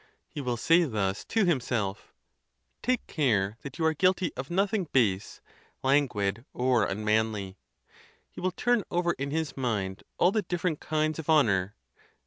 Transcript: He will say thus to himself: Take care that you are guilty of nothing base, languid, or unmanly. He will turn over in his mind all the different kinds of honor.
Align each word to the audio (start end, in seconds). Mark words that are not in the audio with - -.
He 0.27 0.41
will 0.41 0.57
say 0.57 0.83
thus 0.85 1.23
to 1.25 1.45
himself: 1.45 2.11
Take 2.81 3.05
care 3.05 3.57
that 3.61 3.77
you 3.77 3.85
are 3.85 3.93
guilty 3.93 4.31
of 4.35 4.49
nothing 4.49 4.85
base, 4.91 5.41
languid, 5.83 6.43
or 6.55 6.87
unmanly. 6.87 7.59
He 8.27 8.41
will 8.41 8.49
turn 8.49 8.83
over 8.89 9.11
in 9.19 9.29
his 9.29 9.55
mind 9.55 10.01
all 10.17 10.31
the 10.31 10.41
different 10.41 10.79
kinds 10.79 11.19
of 11.19 11.29
honor. 11.29 11.75